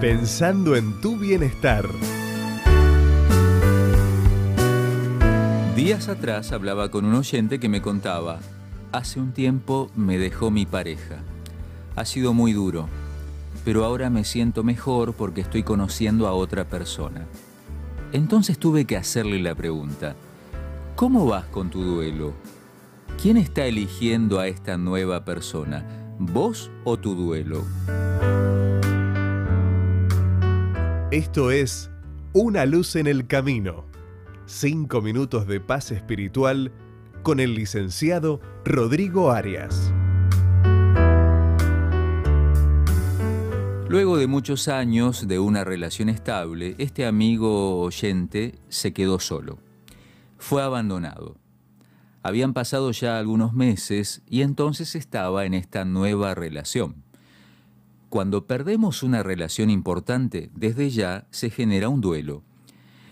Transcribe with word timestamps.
pensando 0.00 0.76
en 0.76 1.00
tu 1.00 1.16
bienestar. 1.16 1.88
Días 5.74 6.08
atrás 6.08 6.52
hablaba 6.52 6.88
con 6.88 7.04
un 7.04 7.16
oyente 7.16 7.58
que 7.58 7.68
me 7.68 7.82
contaba, 7.82 8.38
hace 8.92 9.18
un 9.18 9.32
tiempo 9.32 9.90
me 9.96 10.16
dejó 10.16 10.52
mi 10.52 10.66
pareja. 10.66 11.16
Ha 11.96 12.04
sido 12.04 12.32
muy 12.32 12.52
duro, 12.52 12.88
pero 13.64 13.84
ahora 13.84 14.08
me 14.08 14.22
siento 14.22 14.62
mejor 14.62 15.14
porque 15.14 15.40
estoy 15.40 15.64
conociendo 15.64 16.28
a 16.28 16.32
otra 16.32 16.64
persona. 16.68 17.26
Entonces 18.12 18.56
tuve 18.56 18.84
que 18.84 18.96
hacerle 18.96 19.40
la 19.40 19.56
pregunta, 19.56 20.14
¿cómo 20.94 21.26
vas 21.26 21.46
con 21.46 21.70
tu 21.70 21.82
duelo? 21.82 22.34
¿Quién 23.20 23.36
está 23.36 23.64
eligiendo 23.64 24.38
a 24.38 24.46
esta 24.46 24.78
nueva 24.78 25.24
persona? 25.24 25.84
¿Vos 26.20 26.70
o 26.84 26.96
tu 26.98 27.16
duelo? 27.16 27.64
Esto 31.10 31.50
es 31.50 31.90
Una 32.34 32.66
luz 32.66 32.94
en 32.94 33.06
el 33.06 33.26
camino. 33.26 33.86
Cinco 34.44 35.00
minutos 35.00 35.46
de 35.46 35.58
paz 35.58 35.90
espiritual 35.90 36.70
con 37.22 37.40
el 37.40 37.54
licenciado 37.54 38.42
Rodrigo 38.62 39.30
Arias. 39.30 39.90
Luego 43.88 44.18
de 44.18 44.26
muchos 44.26 44.68
años 44.68 45.26
de 45.26 45.38
una 45.38 45.64
relación 45.64 46.10
estable, 46.10 46.74
este 46.76 47.06
amigo 47.06 47.80
oyente 47.80 48.58
se 48.68 48.92
quedó 48.92 49.18
solo. 49.18 49.60
Fue 50.36 50.62
abandonado. 50.62 51.38
Habían 52.22 52.52
pasado 52.52 52.90
ya 52.90 53.18
algunos 53.18 53.54
meses 53.54 54.20
y 54.26 54.42
entonces 54.42 54.94
estaba 54.94 55.46
en 55.46 55.54
esta 55.54 55.86
nueva 55.86 56.34
relación. 56.34 57.07
Cuando 58.08 58.46
perdemos 58.46 59.02
una 59.02 59.22
relación 59.22 59.68
importante, 59.68 60.50
desde 60.54 60.88
ya 60.88 61.26
se 61.30 61.50
genera 61.50 61.90
un 61.90 62.00
duelo. 62.00 62.42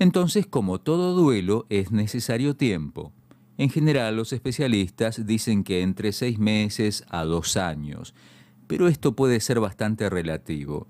Entonces, 0.00 0.46
como 0.46 0.80
todo 0.80 1.14
duelo, 1.14 1.66
es 1.68 1.92
necesario 1.92 2.56
tiempo. 2.56 3.12
En 3.56 3.68
general, 3.70 4.16
los 4.16 4.32
especialistas 4.32 5.26
dicen 5.26 5.62
que 5.62 5.82
entre 5.82 6.12
seis 6.12 6.38
meses 6.38 7.04
a 7.08 7.24
dos 7.24 7.56
años, 7.56 8.14
pero 8.66 8.88
esto 8.88 9.14
puede 9.14 9.40
ser 9.40 9.60
bastante 9.60 10.08
relativo. 10.08 10.88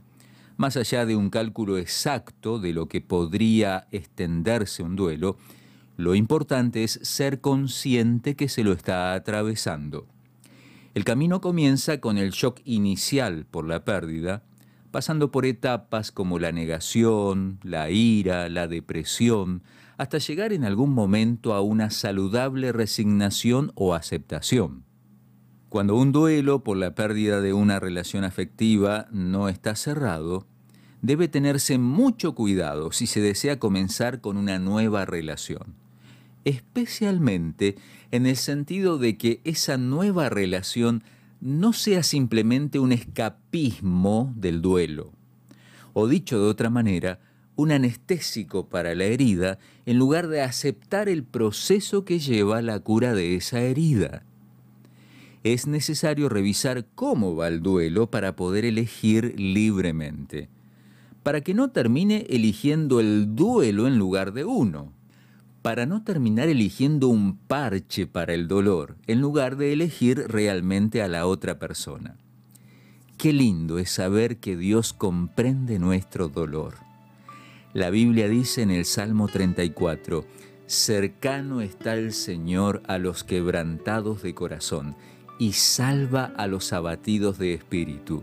Más 0.56 0.76
allá 0.76 1.04
de 1.04 1.16
un 1.16 1.28
cálculo 1.28 1.76
exacto 1.76 2.58
de 2.58 2.72
lo 2.72 2.86
que 2.86 3.00
podría 3.00 3.88
extenderse 3.90 4.82
un 4.82 4.94
duelo, 4.94 5.36
lo 5.96 6.14
importante 6.14 6.84
es 6.84 7.00
ser 7.02 7.40
consciente 7.40 8.36
que 8.36 8.48
se 8.48 8.64
lo 8.64 8.72
está 8.72 9.12
atravesando. 9.12 10.06
El 10.92 11.04
camino 11.04 11.40
comienza 11.40 12.00
con 12.00 12.18
el 12.18 12.30
shock 12.30 12.60
inicial 12.64 13.46
por 13.48 13.64
la 13.64 13.84
pérdida, 13.84 14.42
pasando 14.90 15.30
por 15.30 15.46
etapas 15.46 16.10
como 16.10 16.40
la 16.40 16.50
negación, 16.50 17.60
la 17.62 17.90
ira, 17.90 18.48
la 18.48 18.66
depresión, 18.66 19.62
hasta 19.98 20.18
llegar 20.18 20.52
en 20.52 20.64
algún 20.64 20.92
momento 20.92 21.54
a 21.54 21.60
una 21.60 21.90
saludable 21.90 22.72
resignación 22.72 23.70
o 23.76 23.94
aceptación. 23.94 24.82
Cuando 25.68 25.94
un 25.94 26.10
duelo 26.10 26.64
por 26.64 26.76
la 26.76 26.96
pérdida 26.96 27.40
de 27.40 27.52
una 27.52 27.78
relación 27.78 28.24
afectiva 28.24 29.06
no 29.12 29.48
está 29.48 29.76
cerrado, 29.76 30.48
debe 31.02 31.28
tenerse 31.28 31.78
mucho 31.78 32.34
cuidado 32.34 32.90
si 32.90 33.06
se 33.06 33.20
desea 33.20 33.60
comenzar 33.60 34.20
con 34.20 34.36
una 34.36 34.58
nueva 34.58 35.04
relación 35.04 35.79
especialmente 36.44 37.76
en 38.10 38.26
el 38.26 38.36
sentido 38.36 38.98
de 38.98 39.16
que 39.16 39.40
esa 39.44 39.76
nueva 39.76 40.28
relación 40.28 41.02
no 41.40 41.72
sea 41.72 42.02
simplemente 42.02 42.78
un 42.78 42.92
escapismo 42.92 44.32
del 44.36 44.60
duelo, 44.62 45.12
o 45.92 46.08
dicho 46.08 46.38
de 46.42 46.48
otra 46.48 46.70
manera, 46.70 47.20
un 47.56 47.72
anestésico 47.72 48.66
para 48.68 48.94
la 48.94 49.04
herida 49.04 49.58
en 49.86 49.98
lugar 49.98 50.28
de 50.28 50.42
aceptar 50.42 51.08
el 51.08 51.24
proceso 51.24 52.04
que 52.04 52.18
lleva 52.18 52.58
a 52.58 52.62
la 52.62 52.78
cura 52.80 53.14
de 53.14 53.36
esa 53.36 53.60
herida. 53.60 54.22
Es 55.42 55.66
necesario 55.66 56.28
revisar 56.28 56.86
cómo 56.94 57.34
va 57.34 57.48
el 57.48 57.62
duelo 57.62 58.10
para 58.10 58.36
poder 58.36 58.64
elegir 58.64 59.34
libremente, 59.38 60.48
para 61.22 61.40
que 61.40 61.54
no 61.54 61.70
termine 61.70 62.26
eligiendo 62.28 63.00
el 63.00 63.34
duelo 63.34 63.86
en 63.86 63.98
lugar 63.98 64.32
de 64.32 64.44
uno 64.44 64.92
para 65.62 65.86
no 65.86 66.02
terminar 66.02 66.48
eligiendo 66.48 67.08
un 67.08 67.36
parche 67.36 68.06
para 68.06 68.32
el 68.32 68.48
dolor, 68.48 68.96
en 69.06 69.20
lugar 69.20 69.56
de 69.56 69.72
elegir 69.72 70.26
realmente 70.28 71.02
a 71.02 71.08
la 71.08 71.26
otra 71.26 71.58
persona. 71.58 72.16
Qué 73.18 73.32
lindo 73.32 73.78
es 73.78 73.90
saber 73.90 74.38
que 74.38 74.56
Dios 74.56 74.94
comprende 74.94 75.78
nuestro 75.78 76.28
dolor. 76.28 76.76
La 77.74 77.90
Biblia 77.90 78.28
dice 78.28 78.62
en 78.62 78.70
el 78.70 78.86
Salmo 78.86 79.28
34, 79.28 80.24
cercano 80.66 81.60
está 81.60 81.94
el 81.94 82.12
Señor 82.14 82.82
a 82.88 82.96
los 82.96 83.22
quebrantados 83.22 84.22
de 84.22 84.34
corazón 84.34 84.96
y 85.38 85.52
salva 85.52 86.32
a 86.36 86.46
los 86.46 86.72
abatidos 86.72 87.38
de 87.38 87.52
espíritu. 87.52 88.22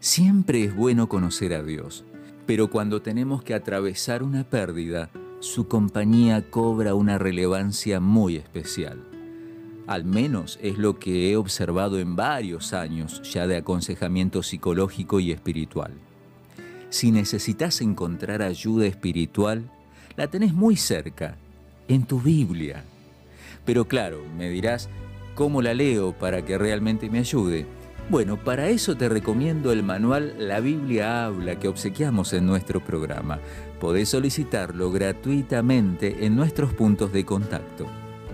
Siempre 0.00 0.64
es 0.64 0.76
bueno 0.76 1.08
conocer 1.08 1.54
a 1.54 1.62
Dios, 1.62 2.04
pero 2.46 2.68
cuando 2.68 3.00
tenemos 3.00 3.42
que 3.42 3.54
atravesar 3.54 4.22
una 4.22 4.44
pérdida, 4.44 5.10
su 5.44 5.68
compañía 5.68 6.48
cobra 6.48 6.94
una 6.94 7.18
relevancia 7.18 8.00
muy 8.00 8.36
especial. 8.36 9.04
Al 9.86 10.06
menos 10.06 10.58
es 10.62 10.78
lo 10.78 10.98
que 10.98 11.30
he 11.30 11.36
observado 11.36 11.98
en 11.98 12.16
varios 12.16 12.72
años 12.72 13.20
ya 13.30 13.46
de 13.46 13.58
aconsejamiento 13.58 14.42
psicológico 14.42 15.20
y 15.20 15.32
espiritual. 15.32 15.92
Si 16.88 17.12
necesitas 17.12 17.82
encontrar 17.82 18.40
ayuda 18.40 18.86
espiritual, 18.86 19.70
la 20.16 20.28
tenés 20.28 20.54
muy 20.54 20.76
cerca, 20.76 21.36
en 21.88 22.06
tu 22.06 22.22
Biblia. 22.22 22.82
Pero 23.66 23.86
claro, 23.86 24.22
me 24.38 24.48
dirás, 24.48 24.88
¿cómo 25.34 25.60
la 25.60 25.74
leo 25.74 26.12
para 26.12 26.42
que 26.42 26.56
realmente 26.56 27.10
me 27.10 27.18
ayude? 27.18 27.66
Bueno, 28.10 28.36
para 28.36 28.68
eso 28.68 28.96
te 28.96 29.08
recomiendo 29.08 29.72
el 29.72 29.82
manual 29.82 30.34
La 30.38 30.60
Biblia 30.60 31.24
habla 31.24 31.58
que 31.58 31.68
obsequiamos 31.68 32.34
en 32.34 32.44
nuestro 32.44 32.84
programa. 32.84 33.40
Podés 33.80 34.10
solicitarlo 34.10 34.92
gratuitamente 34.92 36.26
en 36.26 36.36
nuestros 36.36 36.74
puntos 36.74 37.14
de 37.14 37.24
contacto. 37.24 37.86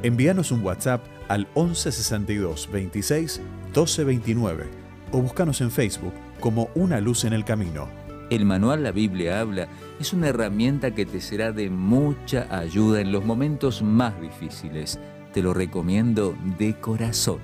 Envíanos 0.02 0.50
un 0.50 0.64
WhatsApp 0.64 1.04
al 1.28 1.46
1162 1.54 2.68
26 2.72 3.40
12 3.72 4.04
29 4.04 4.64
o 5.12 5.22
búscanos 5.22 5.60
en 5.60 5.70
Facebook 5.70 6.14
como 6.40 6.68
Una 6.74 7.00
Luz 7.00 7.24
en 7.24 7.32
el 7.32 7.44
Camino. 7.44 7.88
El 8.28 8.46
manual 8.46 8.82
La 8.82 8.90
Biblia 8.90 9.38
habla 9.38 9.68
es 10.00 10.12
una 10.12 10.28
herramienta 10.28 10.94
que 10.96 11.06
te 11.06 11.20
será 11.20 11.52
de 11.52 11.70
mucha 11.70 12.48
ayuda 12.50 13.00
en 13.00 13.12
los 13.12 13.24
momentos 13.24 13.82
más 13.82 14.20
difíciles. 14.20 14.98
Te 15.32 15.42
lo 15.42 15.54
recomiendo 15.54 16.36
de 16.58 16.74
corazón. 16.74 17.38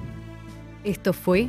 Esto 0.82 1.12
fue 1.12 1.48